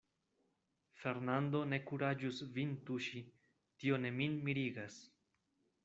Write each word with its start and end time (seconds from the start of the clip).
Fernando 1.01 1.61
ne 1.73 1.79
kuraĝus 1.91 2.39
vin 2.57 2.73
tuŝi, 2.89 3.25
tio 3.83 4.01
ne 4.07 4.15
min 4.21 4.41
mirigas. 4.49 4.99